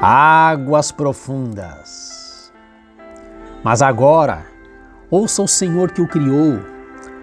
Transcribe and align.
águas 0.00 0.92
profundas. 0.92 2.52
Mas 3.64 3.82
agora, 3.82 4.46
ouça 5.10 5.42
o 5.42 5.48
Senhor 5.48 5.90
que 5.90 6.00
o 6.00 6.06
criou, 6.06 6.60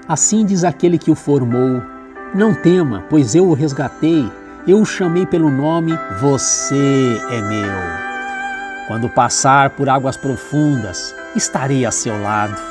assim 0.08 0.46
diz 0.46 0.64
aquele 0.64 0.98
que 0.98 1.10
o 1.10 1.16
formou: 1.16 1.82
Não 2.34 2.54
tema, 2.54 3.06
pois 3.10 3.34
eu 3.34 3.48
o 3.48 3.54
resgatei, 3.54 4.30
eu 4.68 4.82
o 4.82 4.86
chamei 4.86 5.26
pelo 5.26 5.50
nome, 5.50 5.98
você 6.20 7.18
é 7.30 7.42
meu. 7.42 8.06
Quando 8.88 9.10
passar 9.10 9.72
por 9.72 9.88
águas 9.88 10.18
profundas, 10.18 11.16
estarei 11.36 11.86
a 11.86 11.92
seu 11.92 12.22
lado. 12.22 12.62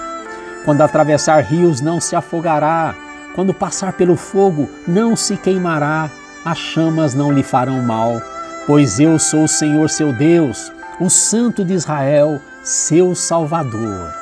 Quando 0.64 0.82
atravessar 0.82 1.40
rios, 1.42 1.80
não 1.80 1.98
se 1.98 2.14
afogará. 2.14 2.94
Quando 3.34 3.52
passar 3.52 3.94
pelo 3.94 4.16
fogo, 4.16 4.68
não 4.86 5.16
se 5.16 5.36
queimará. 5.36 6.08
As 6.44 6.58
chamas 6.58 7.14
não 7.14 7.32
lhe 7.32 7.42
farão 7.42 7.82
mal 7.82 8.20
pois 8.66 8.98
eu 8.98 9.18
sou 9.18 9.44
o 9.44 9.48
Senhor 9.48 9.90
seu 9.90 10.12
Deus, 10.12 10.72
o 10.98 11.10
Santo 11.10 11.64
de 11.64 11.74
Israel, 11.74 12.40
seu 12.62 13.14
Salvador. 13.14 14.12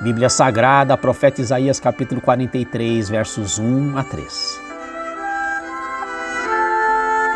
Bíblia 0.00 0.28
Sagrada, 0.28 0.96
profeta 0.96 1.40
Isaías 1.40 1.80
capítulo 1.80 2.20
43, 2.20 3.08
versos 3.08 3.58
1 3.58 3.98
a 3.98 4.04
3. 4.04 4.60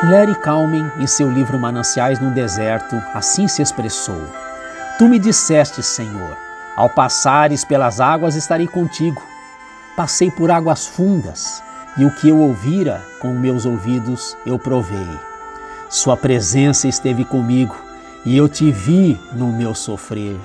Larry 0.04 0.34
Kalman, 0.36 0.90
em 0.98 1.06
seu 1.06 1.30
livro 1.30 1.58
Mananciais 1.58 2.20
no 2.20 2.30
Deserto, 2.30 2.96
assim 3.12 3.48
se 3.48 3.60
expressou: 3.60 4.22
Tu 4.98 5.08
me 5.08 5.18
disseste, 5.18 5.82
Senhor, 5.82 6.36
ao 6.76 6.88
passares 6.88 7.64
pelas 7.64 8.00
águas 8.00 8.36
estarei 8.36 8.68
contigo. 8.68 9.20
Passei 9.96 10.30
por 10.30 10.50
águas 10.50 10.86
fundas, 10.86 11.62
e 11.96 12.04
o 12.04 12.10
que 12.14 12.28
eu 12.28 12.38
ouvira 12.38 13.02
com 13.20 13.32
meus 13.32 13.66
ouvidos 13.66 14.36
eu 14.46 14.58
provei. 14.58 15.29
Sua 15.90 16.16
presença 16.16 16.86
esteve 16.86 17.24
comigo 17.24 17.74
e 18.24 18.36
eu 18.36 18.48
te 18.48 18.70
vi 18.70 19.20
no 19.32 19.48
meu 19.52 19.74
sofrer. 19.74 20.38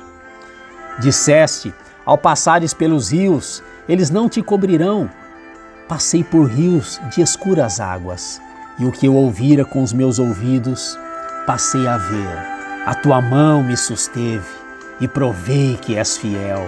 Disseste: 0.99 1.71
Ao 2.03 2.17
passares 2.17 2.73
pelos 2.73 3.11
rios, 3.11 3.61
eles 3.87 4.09
não 4.09 4.27
te 4.27 4.41
cobrirão. 4.41 5.07
Passei 5.87 6.23
por 6.23 6.49
rios 6.49 6.99
de 7.13 7.21
escuras 7.21 7.79
águas, 7.79 8.41
e 8.79 8.85
o 8.85 8.91
que 8.91 9.05
eu 9.05 9.13
ouvira 9.13 9.63
com 9.63 9.83
os 9.83 9.93
meus 9.93 10.17
ouvidos, 10.17 10.97
passei 11.45 11.87
a 11.87 11.95
ver. 11.95 12.55
A 12.87 12.95
tua 12.95 13.21
mão 13.21 13.61
me 13.61 13.77
susteve 13.77 14.47
e 14.99 15.07
provei 15.07 15.77
que 15.77 15.95
és 15.95 16.17
fiel. 16.17 16.67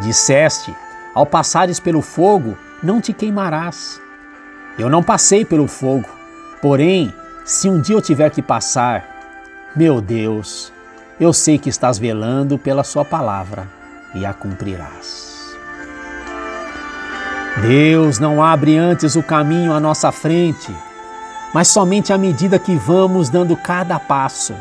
Disseste: 0.00 0.76
Ao 1.14 1.24
passares 1.24 1.80
pelo 1.80 2.02
fogo, 2.02 2.58
não 2.82 3.00
te 3.00 3.14
queimarás. 3.14 3.98
Eu 4.78 4.90
não 4.90 5.02
passei 5.02 5.46
pelo 5.46 5.66
fogo, 5.66 6.08
porém 6.60 7.10
se 7.48 7.66
um 7.66 7.80
dia 7.80 7.96
eu 7.96 8.02
tiver 8.02 8.30
que 8.30 8.42
passar, 8.42 9.70
meu 9.74 10.02
Deus, 10.02 10.70
eu 11.18 11.32
sei 11.32 11.56
que 11.56 11.70
estás 11.70 11.98
velando 11.98 12.58
pela 12.58 12.84
Sua 12.84 13.06
palavra 13.06 13.66
e 14.14 14.26
a 14.26 14.34
cumprirás. 14.34 15.56
Deus 17.62 18.18
não 18.18 18.44
abre 18.44 18.76
antes 18.76 19.16
o 19.16 19.22
caminho 19.22 19.72
à 19.72 19.80
nossa 19.80 20.12
frente, 20.12 20.70
mas 21.54 21.68
somente 21.68 22.12
à 22.12 22.18
medida 22.18 22.58
que 22.58 22.76
vamos 22.76 23.30
dando 23.30 23.56
cada 23.56 23.98
passo. 23.98 24.54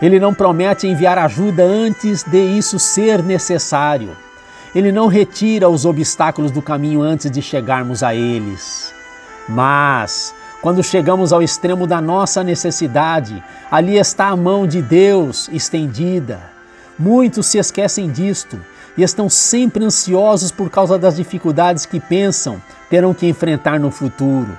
Ele 0.00 0.20
não 0.20 0.34
promete 0.34 0.86
enviar 0.86 1.16
ajuda 1.16 1.62
antes 1.62 2.22
de 2.22 2.38
isso 2.38 2.78
ser 2.78 3.22
necessário. 3.22 4.14
Ele 4.74 4.92
não 4.92 5.06
retira 5.06 5.66
os 5.66 5.86
obstáculos 5.86 6.50
do 6.50 6.60
caminho 6.60 7.00
antes 7.00 7.30
de 7.30 7.40
chegarmos 7.40 8.02
a 8.02 8.14
eles. 8.14 8.92
Mas 9.48 10.34
quando 10.66 10.82
chegamos 10.82 11.32
ao 11.32 11.44
extremo 11.44 11.86
da 11.86 12.00
nossa 12.00 12.42
necessidade, 12.42 13.40
ali 13.70 13.96
está 13.96 14.30
a 14.30 14.36
mão 14.36 14.66
de 14.66 14.82
Deus 14.82 15.48
estendida. 15.52 16.40
Muitos 16.98 17.46
se 17.46 17.56
esquecem 17.56 18.10
disto 18.10 18.58
e 18.98 19.04
estão 19.04 19.30
sempre 19.30 19.84
ansiosos 19.84 20.50
por 20.50 20.68
causa 20.68 20.98
das 20.98 21.14
dificuldades 21.14 21.86
que 21.86 22.00
pensam 22.00 22.60
terão 22.90 23.14
que 23.14 23.28
enfrentar 23.28 23.78
no 23.78 23.92
futuro. 23.92 24.58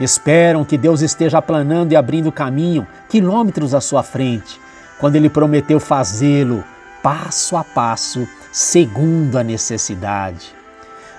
Esperam 0.00 0.64
que 0.64 0.76
Deus 0.76 1.00
esteja 1.00 1.40
planando 1.40 1.92
e 1.92 1.96
abrindo 1.96 2.32
caminho 2.32 2.84
quilômetros 3.08 3.72
à 3.72 3.80
sua 3.80 4.02
frente, 4.02 4.60
quando 4.98 5.14
Ele 5.14 5.30
prometeu 5.30 5.78
fazê-lo 5.78 6.64
passo 7.00 7.56
a 7.56 7.62
passo, 7.62 8.26
segundo 8.50 9.38
a 9.38 9.44
necessidade. 9.44 10.52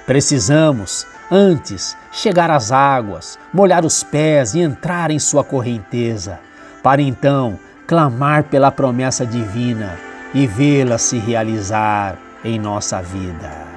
Precisamos 0.05 1.07
Antes, 1.29 1.97
chegar 2.11 2.49
às 2.49 2.71
águas, 2.71 3.37
molhar 3.53 3.85
os 3.85 4.01
pés 4.01 4.55
e 4.55 4.61
entrar 4.61 5.11
em 5.11 5.19
sua 5.19 5.43
correnteza, 5.43 6.39
para 6.81 7.01
então 7.01 7.59
clamar 7.85 8.43
pela 8.45 8.71
promessa 8.71 9.25
divina 9.25 9.97
e 10.33 10.47
vê-la 10.47 10.97
se 10.97 11.17
realizar 11.17 12.17
em 12.43 12.57
nossa 12.57 13.01
vida. 13.01 13.76